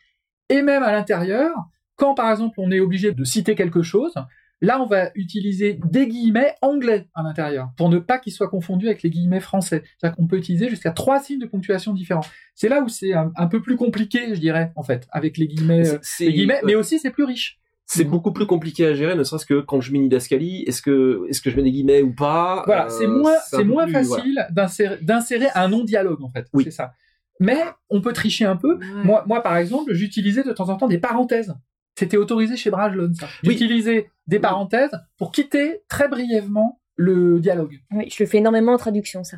Et 0.49 0.61
même 0.63 0.81
à 0.83 0.91
l'intérieur, 0.91 1.51
quand 1.95 2.13
par 2.15 2.29
exemple 2.31 2.55
on 2.59 2.71
est 2.71 2.79
obligé 2.79 3.11
de 3.11 3.23
citer 3.23 3.55
quelque 3.55 3.81
chose, 3.81 4.13
Là, 4.61 4.81
on 4.81 4.85
va 4.85 5.11
utiliser 5.15 5.79
des 5.91 6.07
guillemets 6.07 6.55
anglais 6.61 7.09
à 7.13 7.23
l'intérieur 7.23 7.71
pour 7.75 7.89
ne 7.89 7.99
pas 7.99 8.17
qu'ils 8.19 8.31
soient 8.31 8.47
confondus 8.47 8.87
avec 8.87 9.03
les 9.03 9.09
guillemets 9.09 9.41
français. 9.41 9.83
C'est-à-dire 9.99 10.15
qu'on 10.15 10.27
peut 10.27 10.37
utiliser 10.37 10.69
jusqu'à 10.69 10.91
trois 10.91 11.19
signes 11.19 11.39
de 11.39 11.45
ponctuation 11.45 11.91
différents. 11.93 12.23
C'est 12.55 12.69
là 12.69 12.81
où 12.81 12.87
c'est 12.87 13.11
un, 13.11 13.33
un 13.35 13.47
peu 13.47 13.61
plus 13.61 13.75
compliqué, 13.75 14.33
je 14.33 14.39
dirais, 14.39 14.71
en 14.77 14.81
fait, 14.81 15.07
avec 15.11 15.37
les 15.37 15.47
guillemets, 15.47 15.89
euh, 15.95 15.97
C'est- 16.01 16.27
les 16.27 16.33
guillemets 16.33 16.61
mais 16.63 16.73
aussi 16.73 16.99
c'est 16.99 17.11
plus 17.11 17.25
riche. 17.25 17.59
c'est 17.85 18.05
beaucoup 18.05 18.31
plus 18.31 18.45
compliqué 18.45 18.87
à 18.87 18.93
gérer, 18.93 19.15
ne 19.15 19.23
serait-ce 19.25 19.45
que 19.45 19.59
quand 19.59 19.81
je 19.81 19.91
mets 19.91 19.97
une 19.97 20.05
didascalie, 20.05 20.63
est-ce 20.65 20.81
que, 20.81 21.25
est-ce 21.29 21.41
que 21.41 21.49
je 21.49 21.57
mets 21.57 21.63
des 21.63 21.71
guillemets 21.73 22.01
ou 22.01 22.13
pas? 22.15 22.63
Voilà, 22.65 22.85
Euh, 22.85 22.89
c'est 22.89 23.07
moins, 23.07 23.33
c'est 23.45 23.63
moins 23.65 23.83
plus- 23.83 23.93
facile 23.93 24.47
d'insérer, 24.51 24.97
d'insérer 25.01 25.47
un 25.53 25.67
non-dialogue, 25.67 26.23
en 26.23 26.29
fait. 26.31 26.47
Oui. 26.53 26.63
C'est 26.63 26.71
ça. 26.71 26.93
Mais 27.41 27.57
on 27.89 27.99
peut 27.99 28.13
tricher 28.13 28.45
un 28.45 28.55
peu. 28.55 28.79
moi, 29.03 29.43
par 29.43 29.57
exemple, 29.57 29.93
j'utilisais 29.93 30.43
de 30.43 30.53
temps 30.53 30.69
en 30.69 30.77
temps 30.77 30.87
des 30.87 30.97
parenthèses. 30.97 31.53
C'était 31.97 32.17
autorisé 32.17 32.57
chez 32.57 32.69
Brajlon, 32.69 33.13
ça. 33.13 33.27
Oui. 33.43 33.51
J'utilisais 33.51 34.09
des 34.27 34.39
parenthèses 34.39 34.91
pour 35.17 35.31
quitter 35.31 35.81
très 35.87 36.07
brièvement 36.07 36.81
le 36.95 37.39
dialogue. 37.39 37.79
Oui, 37.91 38.09
je 38.09 38.23
le 38.23 38.27
fais 38.27 38.37
énormément 38.37 38.73
en 38.73 38.77
traduction, 38.77 39.23
ça. 39.23 39.37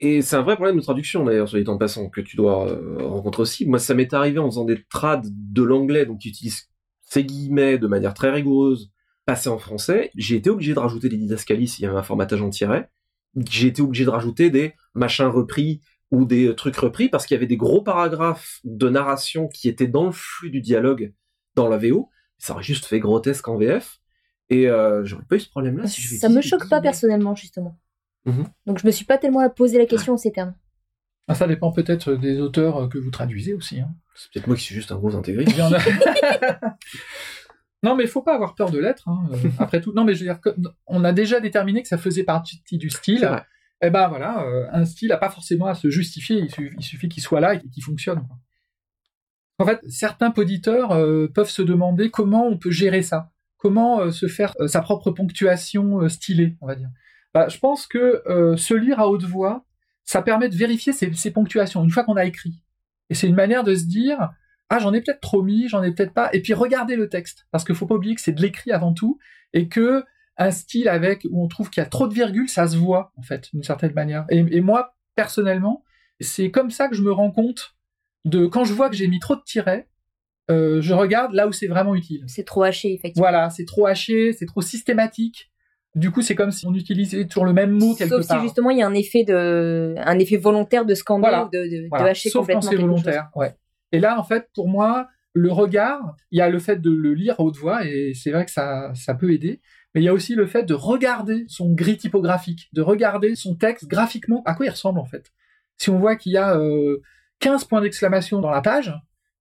Et 0.00 0.22
c'est 0.22 0.36
un 0.36 0.42
vrai 0.42 0.54
problème 0.54 0.76
de 0.76 0.82
traduction 0.82 1.24
d'ailleurs, 1.24 1.48
sur 1.48 1.56
les 1.56 1.64
temps 1.64 1.76
passants, 1.76 2.08
que 2.08 2.20
tu 2.20 2.36
dois 2.36 2.70
euh, 2.70 2.98
rencontrer 3.00 3.42
aussi. 3.42 3.66
Moi, 3.66 3.78
ça 3.78 3.94
m'est 3.94 4.12
arrivé 4.14 4.38
en 4.38 4.46
faisant 4.48 4.64
des 4.64 4.84
trades 4.90 5.26
de 5.28 5.62
l'anglais, 5.62 6.06
donc 6.06 6.20
tu 6.20 6.28
utilises 6.28 6.68
ces 7.00 7.24
guillemets 7.24 7.78
de 7.78 7.86
manière 7.86 8.14
très 8.14 8.30
rigoureuse, 8.30 8.92
passés 9.24 9.48
en 9.48 9.58
français. 9.58 10.10
J'ai 10.14 10.36
été 10.36 10.50
obligé 10.50 10.74
de 10.74 10.78
rajouter 10.78 11.08
des 11.08 11.16
didascalies 11.16 11.68
s'il 11.68 11.84
y 11.84 11.88
avait 11.88 11.98
un 11.98 12.02
formatage 12.02 12.42
en 12.42 12.50
tiret. 12.50 12.90
J'ai 13.50 13.68
été 13.68 13.82
obligé 13.82 14.04
de 14.04 14.10
rajouter 14.10 14.50
des 14.50 14.74
machins 14.94 15.26
repris 15.26 15.80
ou 16.10 16.24
des 16.24 16.54
trucs 16.54 16.76
repris 16.76 17.08
parce 17.08 17.26
qu'il 17.26 17.34
y 17.34 17.38
avait 17.38 17.46
des 17.46 17.56
gros 17.56 17.82
paragraphes 17.82 18.60
de 18.64 18.88
narration 18.88 19.48
qui 19.48 19.68
étaient 19.68 19.86
dans 19.86 20.06
le 20.06 20.12
flux 20.12 20.50
du 20.50 20.60
dialogue 20.60 21.12
dans 21.58 21.68
la 21.68 21.78
VO. 21.78 22.08
Ça 22.38 22.52
aurait 22.54 22.62
juste 22.62 22.86
fait 22.86 23.00
grotesque 23.00 23.46
en 23.48 23.56
VF. 23.56 24.00
Et 24.50 24.68
euh, 24.68 25.04
j'aurais 25.04 25.24
pas 25.24 25.36
eu 25.36 25.40
ce 25.40 25.50
problème-là 25.50 25.86
si 25.86 26.00
je 26.00 26.16
Ça 26.16 26.28
me 26.28 26.40
choque 26.40 26.68
pas 26.68 26.80
personnellement, 26.80 27.34
justement. 27.34 27.78
Mhm. 28.24 28.44
Donc 28.66 28.78
je 28.80 28.86
me 28.86 28.90
suis 28.92 29.04
pas 29.04 29.18
tellement 29.18 29.48
posé 29.50 29.78
la 29.78 29.86
question 29.86 30.14
en 30.14 30.16
ces 30.16 30.32
termes. 30.32 30.54
Ah, 31.26 31.34
Ça 31.34 31.46
dépend 31.46 31.72
peut-être 31.72 32.14
des 32.14 32.40
auteurs 32.40 32.76
euh, 32.84 32.88
que 32.88 32.98
vous 32.98 33.10
traduisez 33.10 33.52
aussi. 33.52 33.80
Hein. 33.80 33.90
C'est 34.14 34.32
peut-être 34.32 34.46
moi 34.46 34.56
qui 34.56 34.62
suis 34.62 34.74
juste 34.74 34.92
un 34.92 34.96
gros 34.96 35.14
intégré. 35.14 35.44
Non, 37.82 37.94
mais 37.94 38.04
il 38.04 38.08
faut 38.08 38.22
pas 38.22 38.34
avoir 38.34 38.54
peur 38.54 38.70
de 38.70 38.78
l'être. 38.78 39.08
hein, 39.08 39.28
euh, 39.32 39.36
Après 39.58 39.80
tout, 39.80 39.92
non, 39.92 40.04
mais 40.04 40.14
je 40.14 40.24
veux 40.24 40.32
dire, 40.32 40.40
on 40.86 41.04
a 41.04 41.12
déjà 41.12 41.40
déterminé 41.40 41.82
que 41.82 41.88
ça 41.88 41.98
faisait 41.98 42.24
partie 42.24 42.60
du 42.72 42.90
style. 42.90 43.24
vrai. 43.24 43.44
Eh 43.80 43.90
ben 43.90 44.08
voilà, 44.08 44.42
euh, 44.44 44.66
un 44.72 44.84
style 44.84 45.08
n'a 45.10 45.16
pas 45.16 45.30
forcément 45.30 45.66
à 45.66 45.74
se 45.74 45.88
justifier. 45.88 46.38
Il 46.38 46.50
suffit, 46.50 46.74
il 46.76 46.82
suffit 46.82 47.08
qu'il 47.08 47.22
soit 47.22 47.38
là 47.40 47.54
et 47.54 47.60
qu'il 47.60 47.84
fonctionne. 47.84 48.26
quoi. 48.26 48.36
En 49.58 49.66
fait, 49.66 49.80
certains 49.88 50.30
poditeurs 50.30 50.92
euh, 50.92 51.26
peuvent 51.26 51.50
se 51.50 51.62
demander 51.62 52.10
comment 52.10 52.46
on 52.46 52.56
peut 52.56 52.70
gérer 52.70 53.02
ça, 53.02 53.32
comment 53.56 54.00
euh, 54.00 54.10
se 54.12 54.28
faire 54.28 54.54
euh, 54.60 54.68
sa 54.68 54.80
propre 54.80 55.10
ponctuation 55.10 56.08
stylée, 56.08 56.56
on 56.60 56.66
va 56.66 56.76
dire. 56.76 56.90
Bah, 57.34 57.48
je 57.48 57.58
pense 57.58 57.86
que 57.86 58.22
se 58.56 58.74
lire 58.74 59.00
à 59.00 59.08
haute 59.08 59.24
voix, 59.24 59.66
ça 60.04 60.22
permet 60.22 60.48
de 60.48 60.56
vérifier 60.56 60.92
ses, 60.92 61.30
ponctuations 61.30 61.84
une 61.84 61.90
fois 61.90 62.04
qu'on 62.04 62.16
a 62.16 62.24
écrit. 62.24 62.62
Et 63.10 63.14
c'est 63.14 63.28
une 63.28 63.34
manière 63.34 63.64
de 63.64 63.74
se 63.74 63.84
dire 63.84 64.30
ah 64.70 64.78
j'en 64.78 64.94
ai 64.94 65.00
peut-être 65.02 65.20
trop 65.20 65.42
mis, 65.42 65.68
j'en 65.68 65.82
ai 65.82 65.92
peut-être 65.92 66.14
pas. 66.14 66.30
Et 66.32 66.40
puis 66.40 66.54
regardez 66.54 66.96
le 66.96 67.08
texte 67.08 67.46
parce 67.50 67.64
qu'il 67.64 67.74
faut 67.74 67.86
pas 67.86 67.96
oublier 67.96 68.14
que 68.14 68.20
c'est 68.20 68.32
de 68.32 68.40
l'écrit 68.40 68.72
avant 68.72 68.94
tout 68.94 69.18
et 69.52 69.68
que 69.68 70.04
un 70.38 70.50
style 70.50 70.88
avec 70.88 71.26
où 71.30 71.44
on 71.44 71.48
trouve 71.48 71.68
qu'il 71.68 71.82
y 71.82 71.86
a 71.86 71.88
trop 71.88 72.08
de 72.08 72.14
virgules, 72.14 72.48
ça 72.48 72.66
se 72.66 72.76
voit 72.76 73.12
en 73.16 73.22
fait 73.22 73.50
d'une 73.52 73.62
certaine 73.62 73.92
manière. 73.92 74.24
Et 74.30 74.60
moi 74.62 74.96
personnellement, 75.14 75.84
c'est 76.20 76.50
comme 76.50 76.70
ça 76.70 76.88
que 76.88 76.96
je 76.96 77.02
me 77.02 77.12
rends 77.12 77.30
compte 77.30 77.77
de 78.28 78.46
quand 78.46 78.64
je 78.64 78.72
vois 78.74 78.88
que 78.90 78.96
j'ai 78.96 79.08
mis 79.08 79.18
trop 79.20 79.36
de 79.36 79.42
tirets, 79.44 79.88
euh, 80.50 80.80
je 80.80 80.94
regarde 80.94 81.32
là 81.34 81.46
où 81.46 81.52
c'est 81.52 81.66
vraiment 81.66 81.94
utile. 81.94 82.24
C'est 82.26 82.44
trop 82.44 82.62
haché, 82.62 82.94
effectivement. 82.94 83.24
Voilà, 83.28 83.50
c'est 83.50 83.64
trop 83.66 83.86
haché, 83.86 84.32
c'est 84.32 84.46
trop 84.46 84.62
systématique. 84.62 85.50
Du 85.94 86.10
coup, 86.10 86.22
c'est 86.22 86.34
comme 86.34 86.50
si 86.52 86.66
on 86.66 86.74
utilisait 86.74 87.26
toujours 87.26 87.44
le 87.46 87.52
même 87.52 87.70
mot 87.72 87.94
quelque 87.94 88.10
Sauf 88.10 88.22
si 88.22 88.28
part. 88.28 88.42
justement 88.42 88.70
il 88.70 88.78
y 88.78 88.82
a 88.82 88.86
un 88.86 88.94
effet 88.94 89.24
de, 89.24 89.94
un 89.98 90.18
effet 90.18 90.36
volontaire 90.36 90.84
de 90.84 90.94
Voilà. 91.08 91.46
ou 91.46 91.48
de, 91.50 91.58
de, 91.58 91.82
de 91.84 91.88
Voilà. 91.88 92.10
hacher 92.10 92.28
Sauf 92.30 92.46
quand 92.46 92.54
complètement 92.54 92.62
c'est 92.62 92.68
quelque 92.76 92.80
chose. 92.80 92.88
volontaire. 93.02 93.28
Ouais. 93.34 93.54
Et 93.92 93.98
là, 93.98 94.18
en 94.18 94.22
fait, 94.22 94.48
pour 94.54 94.68
moi, 94.68 95.08
le 95.32 95.50
regard, 95.50 96.14
il 96.30 96.38
y 96.38 96.42
a 96.42 96.48
le 96.50 96.58
fait 96.58 96.76
de 96.80 96.90
le 96.90 97.14
lire 97.14 97.36
à 97.38 97.42
haute 97.42 97.56
voix, 97.56 97.84
et 97.86 98.12
c'est 98.14 98.30
vrai 98.30 98.44
que 98.44 98.50
ça, 98.50 98.92
ça 98.94 99.14
peut 99.14 99.32
aider. 99.32 99.60
Mais 99.94 100.02
il 100.02 100.04
y 100.04 100.08
a 100.08 100.12
aussi 100.12 100.34
le 100.34 100.46
fait 100.46 100.62
de 100.64 100.74
regarder 100.74 101.44
son 101.48 101.72
gris 101.72 101.96
typographique, 101.96 102.68
de 102.74 102.82
regarder 102.82 103.34
son 103.34 103.54
texte 103.54 103.86
graphiquement, 103.88 104.42
à 104.44 104.54
quoi 104.54 104.66
il 104.66 104.70
ressemble 104.70 104.98
en 105.00 105.06
fait. 105.06 105.32
Si 105.78 105.88
on 105.90 105.98
voit 105.98 106.16
qu'il 106.16 106.32
y 106.32 106.36
a 106.36 106.56
euh, 106.58 106.98
15 107.40 107.64
points 107.64 107.80
d'exclamation 107.80 108.40
dans 108.40 108.50
la 108.50 108.60
page, 108.60 108.94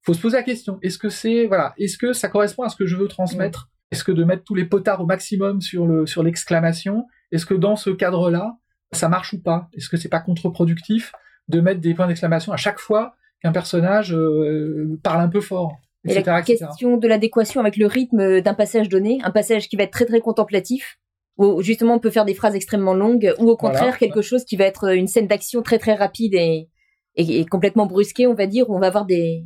faut 0.03 0.13
se 0.13 0.21
poser 0.21 0.37
la 0.37 0.43
question 0.43 0.79
est-ce 0.81 0.97
que 0.97 1.09
c'est 1.09 1.47
voilà, 1.47 1.73
est-ce 1.77 1.97
que 1.97 2.13
ça 2.13 2.29
correspond 2.29 2.63
à 2.63 2.69
ce 2.69 2.75
que 2.75 2.85
je 2.85 2.95
veux 2.95 3.07
transmettre? 3.07 3.69
Est-ce 3.91 4.03
que 4.03 4.11
de 4.11 4.23
mettre 4.23 4.43
tous 4.43 4.55
les 4.55 4.65
potards 4.65 5.01
au 5.01 5.05
maximum 5.05 5.61
sur 5.61 5.85
le 5.85 6.05
sur 6.05 6.23
l'exclamation, 6.23 7.05
est-ce 7.31 7.45
que 7.45 7.53
dans 7.53 7.75
ce 7.75 7.89
cadre-là, 7.89 8.57
ça 8.91 9.09
marche 9.09 9.33
ou 9.33 9.41
pas? 9.41 9.69
Est-ce 9.73 9.89
que 9.89 9.97
c'est 9.97 10.09
pas 10.09 10.19
contre-productif 10.19 11.13
de 11.47 11.61
mettre 11.61 11.81
des 11.81 11.93
points 11.93 12.07
d'exclamation 12.07 12.51
à 12.51 12.57
chaque 12.57 12.79
fois 12.79 13.15
qu'un 13.41 13.51
personnage 13.51 14.13
euh, 14.13 14.99
parle 15.03 15.21
un 15.21 15.29
peu 15.29 15.41
fort 15.41 15.77
Et 16.05 16.13
la 16.13 16.39
etc. 16.39 16.41
question 16.45 16.97
de 16.97 17.07
l'adéquation 17.07 17.61
avec 17.61 17.77
le 17.77 17.85
rythme 17.85 18.41
d'un 18.41 18.53
passage 18.53 18.89
donné, 18.89 19.19
un 19.23 19.31
passage 19.31 19.69
qui 19.69 19.75
va 19.75 19.83
être 19.83 19.91
très 19.91 20.05
très 20.05 20.19
contemplatif, 20.19 20.99
où 21.37 21.61
justement 21.61 21.95
on 21.95 21.99
peut 21.99 22.09
faire 22.09 22.25
des 22.25 22.33
phrases 22.33 22.55
extrêmement 22.55 22.93
longues, 22.93 23.33
ou 23.39 23.49
au 23.49 23.57
contraire 23.57 23.83
Voilà. 23.83 23.97
quelque 23.97 24.21
chose 24.21 24.43
qui 24.43 24.55
va 24.55 24.65
être 24.65 24.93
une 24.93 25.07
scène 25.07 25.27
d'action 25.27 25.61
très 25.61 25.79
très 25.79 25.93
rapide 25.93 26.33
et, 26.33 26.69
et, 27.17 27.39
et 27.39 27.45
complètement 27.45 27.85
brusquée, 27.85 28.27
on 28.27 28.33
va 28.33 28.47
dire, 28.47 28.69
où 28.69 28.75
on 28.75 28.79
va 28.79 28.87
avoir 28.87 29.05
des, 29.05 29.45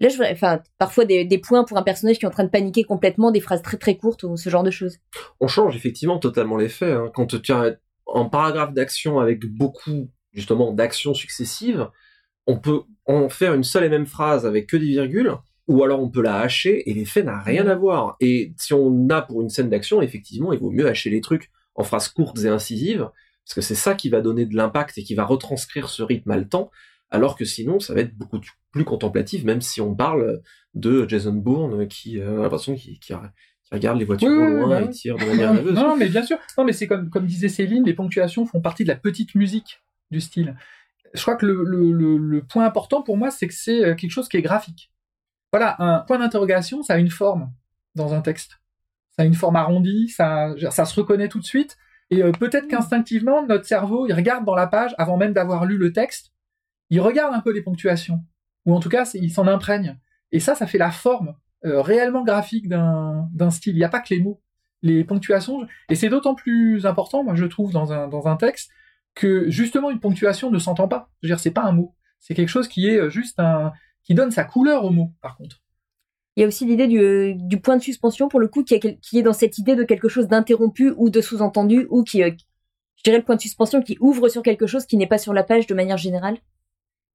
Là, 0.00 0.08
je 0.08 0.14
voudrais, 0.14 0.32
enfin, 0.32 0.60
parfois 0.78 1.04
des, 1.04 1.24
des 1.24 1.38
points 1.38 1.64
pour 1.64 1.76
un 1.76 1.82
personnage 1.82 2.18
qui 2.18 2.24
est 2.24 2.28
en 2.28 2.32
train 2.32 2.44
de 2.44 2.50
paniquer 2.50 2.84
complètement, 2.84 3.32
des 3.32 3.40
phrases 3.40 3.62
très 3.62 3.78
très 3.78 3.96
courtes 3.96 4.22
ou 4.22 4.36
ce 4.36 4.48
genre 4.48 4.62
de 4.62 4.70
choses. 4.70 4.98
On 5.40 5.48
change 5.48 5.74
effectivement 5.74 6.18
totalement 6.18 6.56
les 6.56 6.68
faits. 6.68 6.94
Hein. 6.94 7.10
Quand 7.12 7.26
tu 7.26 7.52
as 7.52 7.76
un 8.14 8.24
paragraphe 8.26 8.72
d'action 8.72 9.18
avec 9.18 9.44
beaucoup, 9.44 10.08
justement, 10.32 10.72
d'actions 10.72 11.14
successives, 11.14 11.88
on 12.46 12.58
peut 12.58 12.82
en 13.06 13.28
faire 13.28 13.54
une 13.54 13.64
seule 13.64 13.84
et 13.84 13.88
même 13.88 14.06
phrase 14.06 14.46
avec 14.46 14.68
que 14.68 14.76
des 14.76 14.86
virgules, 14.86 15.34
ou 15.66 15.82
alors 15.82 16.00
on 16.00 16.08
peut 16.08 16.22
la 16.22 16.38
hacher 16.38 16.88
et 16.88 16.94
l'effet 16.94 17.24
n'a 17.24 17.40
rien 17.40 17.66
à 17.66 17.74
voir. 17.74 18.16
Et 18.20 18.54
si 18.56 18.72
on 18.72 19.08
a 19.10 19.20
pour 19.20 19.42
une 19.42 19.50
scène 19.50 19.68
d'action, 19.68 20.00
effectivement, 20.00 20.52
il 20.52 20.60
vaut 20.60 20.70
mieux 20.70 20.88
hacher 20.88 21.10
les 21.10 21.20
trucs 21.20 21.50
en 21.74 21.82
phrases 21.82 22.08
courtes 22.08 22.38
et 22.38 22.48
incisives, 22.48 23.10
parce 23.44 23.54
que 23.54 23.60
c'est 23.60 23.74
ça 23.74 23.94
qui 23.94 24.10
va 24.10 24.20
donner 24.20 24.46
de 24.46 24.56
l'impact 24.56 24.96
et 24.96 25.02
qui 25.02 25.14
va 25.14 25.24
retranscrire 25.24 25.88
ce 25.88 26.02
rythme 26.02 26.30
à 26.30 26.36
le 26.36 26.48
temps, 26.48 26.70
alors 27.10 27.36
que 27.36 27.44
sinon 27.44 27.80
ça 27.80 27.94
va 27.94 28.00
être 28.00 28.16
beaucoup 28.16 28.40
plus 28.70 28.84
contemplatif, 28.84 29.44
même 29.44 29.60
si 29.60 29.80
on 29.80 29.94
parle 29.94 30.40
de 30.74 31.08
Jason 31.08 31.32
Bourne 31.32 31.88
qui 31.88 32.20
euh, 32.20 32.38
a 32.38 32.42
l'impression 32.42 32.74
qui, 32.74 32.98
qui, 33.00 33.12
regarde 33.70 33.98
les 33.98 34.04
voitures 34.04 34.30
au 34.30 34.66
loin 34.66 34.80
bah 34.80 34.82
et 34.82 34.90
tire 34.90 35.16
de 35.16 35.24
manière 35.24 35.52
nerveuse. 35.52 35.74
Non, 35.74 35.96
mais 35.96 36.08
bien 36.08 36.22
sûr. 36.22 36.38
Non, 36.56 36.64
mais 36.64 36.72
c'est 36.72 36.86
comme, 36.86 37.10
comme 37.10 37.26
disait 37.26 37.48
Céline, 37.48 37.84
les 37.84 37.94
ponctuations 37.94 38.46
font 38.46 38.60
partie 38.60 38.82
de 38.82 38.88
la 38.88 38.96
petite 38.96 39.34
musique 39.34 39.82
du 40.10 40.20
style. 40.20 40.56
Je 41.14 41.20
crois 41.22 41.36
que 41.36 41.46
le, 41.46 41.64
le, 41.64 42.16
le, 42.16 42.42
point 42.42 42.64
important 42.64 43.02
pour 43.02 43.16
moi, 43.16 43.30
c'est 43.30 43.46
que 43.46 43.54
c'est 43.54 43.84
euh, 43.84 43.94
quelque 43.94 44.10
chose 44.10 44.28
qui 44.28 44.36
est 44.36 44.42
graphique. 44.42 44.90
Voilà, 45.52 45.76
un 45.78 46.00
point 46.00 46.18
d'interrogation, 46.18 46.82
ça 46.82 46.94
a 46.94 46.98
une 46.98 47.10
forme 47.10 47.50
dans 47.94 48.14
un 48.14 48.20
texte. 48.20 48.60
Ça 49.16 49.22
a 49.22 49.24
une 49.24 49.34
forme 49.34 49.56
arrondie, 49.56 50.08
ça, 50.08 50.54
ça 50.70 50.84
se 50.84 50.94
reconnaît 50.94 51.28
tout 51.28 51.40
de 51.40 51.44
suite. 51.44 51.76
Et 52.10 52.22
euh, 52.22 52.32
peut-être 52.32 52.68
qu'instinctivement, 52.68 53.46
notre 53.46 53.66
cerveau, 53.66 54.06
il 54.06 54.12
regarde 54.12 54.44
dans 54.44 54.54
la 54.54 54.66
page 54.66 54.94
avant 54.98 55.16
même 55.16 55.32
d'avoir 55.32 55.64
lu 55.64 55.76
le 55.76 55.92
texte 55.92 56.32
il 56.90 57.00
regarde 57.00 57.34
un 57.34 57.40
peu 57.40 57.52
les 57.52 57.62
ponctuations, 57.62 58.24
ou 58.66 58.74
en 58.74 58.80
tout 58.80 58.88
cas, 58.88 59.08
il 59.14 59.30
s'en 59.30 59.46
imprègne. 59.46 59.98
Et 60.32 60.40
ça, 60.40 60.54
ça 60.54 60.66
fait 60.66 60.78
la 60.78 60.90
forme 60.90 61.34
euh, 61.64 61.80
réellement 61.80 62.22
graphique 62.22 62.68
d'un 62.68 63.50
style. 63.50 63.74
Il 63.74 63.78
n'y 63.78 63.84
a 63.84 63.88
pas 63.88 64.00
que 64.00 64.14
les 64.14 64.20
mots. 64.20 64.40
Les 64.82 65.02
ponctuations, 65.02 65.66
et 65.88 65.96
c'est 65.96 66.08
d'autant 66.08 66.36
plus 66.36 66.86
important, 66.86 67.24
moi 67.24 67.34
je 67.34 67.46
trouve, 67.46 67.72
dans 67.72 67.92
un, 67.92 68.36
texte, 68.36 68.70
que 69.16 69.50
justement 69.50 69.90
une 69.90 69.98
ponctuation 69.98 70.52
ne 70.52 70.58
s'entend 70.60 70.86
pas. 70.86 71.10
Je 71.20 71.26
veux 71.26 71.34
dire, 71.34 71.40
c'est 71.40 71.50
pas 71.50 71.64
un 71.64 71.72
mot. 71.72 71.96
C'est 72.20 72.34
quelque 72.34 72.48
chose 72.48 72.68
qui 72.68 72.88
est 72.88 72.96
euh, 72.96 73.10
juste 73.10 73.40
un, 73.40 73.72
qui 74.04 74.14
donne 74.14 74.30
sa 74.30 74.44
couleur 74.44 74.84
au 74.84 74.90
mot, 74.90 75.12
par 75.20 75.36
contre. 75.36 75.60
Il 76.36 76.42
y 76.42 76.44
a 76.44 76.46
aussi 76.46 76.64
l'idée 76.64 76.86
du, 76.86 77.34
du, 77.34 77.60
point 77.60 77.76
de 77.76 77.82
suspension, 77.82 78.28
pour 78.28 78.38
le 78.38 78.46
coup, 78.46 78.62
qui 78.62 78.74
est, 78.74 79.00
qui 79.00 79.18
est 79.18 79.22
dans 79.22 79.32
cette 79.32 79.58
idée 79.58 79.74
de 79.74 79.82
quelque 79.82 80.08
chose 80.08 80.28
d'interrompu 80.28 80.92
ou 80.96 81.10
de 81.10 81.20
sous-entendu, 81.20 81.88
ou 81.90 82.04
qui, 82.04 82.22
euh, 82.22 82.30
je 82.94 83.02
dirais 83.02 83.18
le 83.18 83.24
point 83.24 83.34
de 83.34 83.40
suspension 83.40 83.82
qui 83.82 83.96
ouvre 83.98 84.28
sur 84.28 84.42
quelque 84.42 84.68
chose 84.68 84.86
qui 84.86 84.96
n'est 84.96 85.08
pas 85.08 85.18
sur 85.18 85.32
la 85.32 85.42
page 85.42 85.66
de 85.66 85.74
manière 85.74 85.96
générale. 85.96 86.38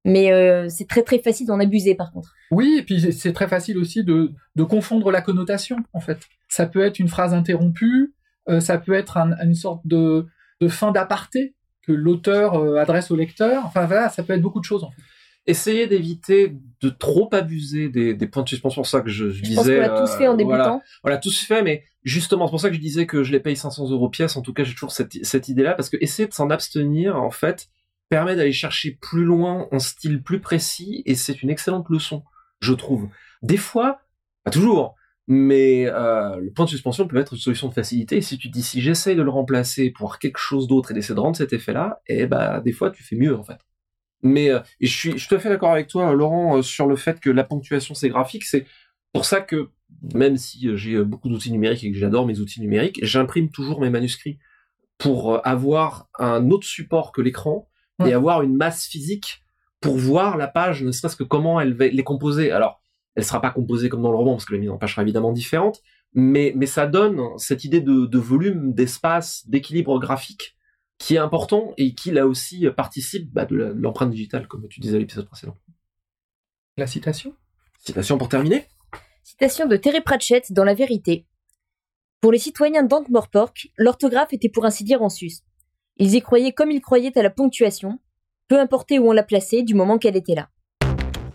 Mais 0.05 0.31
euh, 0.33 0.67
c'est 0.69 0.87
très 0.87 1.03
très 1.03 1.19
facile 1.19 1.47
d'en 1.47 1.59
abuser 1.59 1.95
par 1.95 2.11
contre. 2.11 2.33
Oui, 2.51 2.77
et 2.79 2.83
puis 2.83 3.13
c'est 3.13 3.33
très 3.33 3.47
facile 3.47 3.77
aussi 3.77 4.03
de, 4.03 4.31
de, 4.55 4.63
confondre 4.63 5.11
la 5.11 5.21
connotation 5.21 5.77
en 5.93 5.99
fait. 5.99 6.19
Ça 6.49 6.65
peut 6.65 6.83
être 6.83 6.99
une 6.99 7.07
phrase 7.07 7.33
interrompue, 7.33 8.13
euh, 8.49 8.59
ça 8.59 8.77
peut 8.77 8.93
être 8.93 9.17
une 9.17 9.55
sorte 9.55 9.81
de, 9.85 10.27
de 10.59 10.67
fin 10.67 10.91
d'aparté 10.91 11.55
que 11.81 11.93
l'auteur 11.93 12.55
euh, 12.55 12.77
adresse 12.77 13.11
au 13.11 13.15
lecteur. 13.15 13.65
Enfin 13.65 13.85
voilà, 13.85 14.09
ça 14.09 14.23
peut 14.23 14.33
être 14.33 14.41
beaucoup 14.41 14.59
de 14.59 14.65
choses 14.65 14.83
en 14.83 14.91
fait. 14.91 15.01
Essayez 15.45 15.87
d'éviter 15.87 16.55
de 16.81 16.89
trop 16.89 17.29
abuser 17.33 17.89
des, 17.89 18.13
des, 18.13 18.27
points 18.27 18.43
de 18.43 18.49
suspension, 18.49 18.85
ça 18.85 19.01
que 19.01 19.09
je, 19.09 19.29
je, 19.29 19.41
disais. 19.41 19.55
Je 19.55 19.55
pense 19.55 19.65
qu'on 19.65 19.93
l'a 19.93 20.01
tous 20.01 20.17
fait 20.17 20.27
en 20.29 20.35
débutant. 20.35 20.81
Voilà, 21.01 21.17
tous 21.17 21.37
fait, 21.41 21.61
mais 21.61 21.83
justement, 22.03 22.47
c'est 22.47 22.51
pour 22.51 22.61
ça 22.61 22.69
que 22.69 22.75
je 22.75 22.79
disais 22.79 23.05
que 23.05 23.23
je 23.23 23.33
les 23.33 23.41
paye 23.41 23.57
500 23.57 23.89
euros 23.89 24.07
pièce. 24.07 24.37
En 24.37 24.41
tout 24.41 24.53
cas, 24.53 24.63
j'ai 24.63 24.73
toujours 24.73 24.93
cette, 24.93 25.13
cette 25.25 25.49
idée-là, 25.49 25.73
parce 25.73 25.89
que 25.89 25.97
essayer 25.99 26.29
de 26.29 26.33
s'en 26.33 26.49
abstenir, 26.49 27.21
en 27.21 27.29
fait, 27.29 27.67
permet 28.13 28.35
d'aller 28.35 28.51
chercher 28.51 28.91
plus 28.91 29.23
loin, 29.23 29.67
un 29.71 29.79
style 29.79 30.21
plus 30.21 30.39
précis, 30.39 31.01
et 31.07 31.15
c'est 31.15 31.41
une 31.41 31.49
excellente 31.49 31.89
leçon, 31.89 32.23
je 32.59 32.73
trouve. 32.73 33.09
Des 33.41 33.57
fois, 33.57 34.01
pas 34.43 34.51
toujours, 34.51 34.93
mais 35.25 35.87
euh, 35.87 36.35
le 36.35 36.51
point 36.51 36.65
de 36.65 36.69
suspension 36.69 37.07
peut 37.07 37.17
être 37.17 37.33
une 37.33 37.39
solution 37.39 37.69
de 37.69 37.73
facilité. 37.73 38.17
Et 38.17 38.21
si 38.21 38.37
tu 38.37 38.49
dis 38.49 38.61
si 38.61 38.81
j'essaye 38.81 39.15
de 39.15 39.23
le 39.23 39.31
remplacer 39.31 39.89
pour 39.89 40.19
quelque 40.19 40.37
chose 40.37 40.67
d'autre 40.67 40.91
et 40.91 40.93
d'essayer 40.93 41.15
de 41.15 41.19
rendre 41.19 41.35
cet 41.35 41.53
effet-là, 41.53 42.01
et 42.05 42.19
eh 42.19 42.27
bah 42.27 42.61
des 42.61 42.71
fois 42.71 42.91
tu 42.91 43.01
fais 43.01 43.15
mieux 43.15 43.35
en 43.35 43.41
fait. 43.41 43.57
Mais 44.21 44.51
euh, 44.51 44.59
je 44.79 44.95
suis, 44.95 45.11
je 45.13 45.17
suis 45.17 45.27
tout 45.27 45.35
à 45.35 45.39
fait 45.39 45.49
d'accord 45.49 45.71
avec 45.71 45.87
toi, 45.87 46.13
Laurent, 46.13 46.57
euh, 46.57 46.61
sur 46.61 46.85
le 46.85 46.95
fait 46.95 47.19
que 47.19 47.31
la 47.31 47.43
ponctuation 47.43 47.95
c'est 47.95 48.09
graphique. 48.09 48.43
C'est 48.43 48.67
pour 49.11 49.25
ça 49.25 49.41
que 49.41 49.69
même 50.13 50.37
si 50.37 50.77
j'ai 50.77 51.03
beaucoup 51.03 51.29
d'outils 51.29 51.51
numériques 51.51 51.83
et 51.83 51.91
que 51.91 51.97
j'adore 51.97 52.27
mes 52.27 52.39
outils 52.39 52.61
numériques, 52.61 52.99
j'imprime 53.01 53.49
toujours 53.49 53.81
mes 53.81 53.89
manuscrits 53.89 54.37
pour 54.99 55.45
avoir 55.47 56.09
un 56.19 56.51
autre 56.51 56.67
support 56.67 57.11
que 57.11 57.19
l'écran 57.19 57.67
et 58.05 58.13
avoir 58.13 58.41
une 58.41 58.55
masse 58.55 58.85
physique 58.85 59.43
pour 59.79 59.97
voir 59.97 60.37
la 60.37 60.47
page, 60.47 60.83
ne 60.83 60.91
serait-ce 60.91 61.15
que 61.15 61.23
comment 61.23 61.59
elle 61.59 61.73
va 61.73 61.87
les 61.87 62.03
composer. 62.03 62.51
Alors, 62.51 62.81
elle 63.15 63.25
sera 63.25 63.41
pas 63.41 63.51
composée 63.51 63.89
comme 63.89 64.01
dans 64.01 64.11
le 64.11 64.17
roman 64.17 64.33
parce 64.33 64.45
que 64.45 64.53
la 64.53 64.59
mise 64.59 64.69
en 64.69 64.77
page 64.77 64.91
sera 64.91 65.01
évidemment 65.01 65.31
différente, 65.31 65.81
mais 66.13 66.53
mais 66.55 66.65
ça 66.65 66.87
donne 66.87 67.21
cette 67.37 67.63
idée 67.63 67.81
de, 67.81 68.05
de 68.05 68.17
volume, 68.17 68.73
d'espace, 68.73 69.47
d'équilibre 69.47 69.99
graphique 69.99 70.55
qui 70.97 71.15
est 71.15 71.19
important 71.19 71.73
et 71.77 71.93
qui 71.95 72.11
là 72.11 72.27
aussi 72.27 72.65
participe 72.75 73.31
bah, 73.33 73.45
de 73.45 73.55
l'empreinte 73.55 74.11
digitale, 74.11 74.47
comme 74.47 74.67
tu 74.69 74.79
disais 74.79 74.95
à 74.95 74.99
l'épisode 74.99 75.27
précédent. 75.27 75.57
La 76.77 76.87
citation? 76.87 77.35
Citation 77.79 78.17
pour 78.17 78.29
terminer 78.29 78.65
Citation 79.23 79.67
de 79.67 79.75
Terry 79.75 80.01
Pratchett 80.01 80.51
dans 80.51 80.63
La 80.63 80.73
Vérité. 80.73 81.25
Pour 82.21 82.31
les 82.31 82.39
citoyens 82.39 82.83
d'Ankh-Morpork, 82.83 83.71
l'orthographe 83.77 84.31
était 84.31 84.49
pour 84.49 84.65
ainsi 84.65 84.83
dire 84.83 85.01
en 85.01 85.09
sus. 85.09 85.41
Ils 85.97 86.15
y 86.15 86.21
croyaient 86.21 86.53
comme 86.53 86.71
ils 86.71 86.81
croyaient 86.81 87.17
à 87.17 87.21
la 87.21 87.29
ponctuation, 87.29 87.99
peu 88.47 88.59
importe 88.59 88.91
où 88.91 89.07
on 89.07 89.11
l'a 89.11 89.23
placée 89.23 89.61
du 89.61 89.75
moment 89.75 89.97
qu'elle 89.97 90.15
était 90.15 90.35
là. 90.35 90.49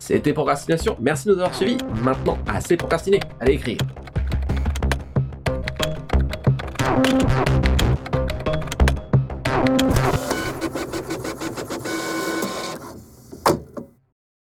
C'était 0.00 0.32
Procrastination, 0.32 0.96
merci 1.00 1.28
de 1.28 1.34
nous 1.34 1.38
avoir 1.38 1.54
suivis. 1.54 1.78
Maintenant, 2.02 2.38
assez 2.46 2.76
procrastiné, 2.76 3.20
allez 3.40 3.54
écrire. 3.54 3.78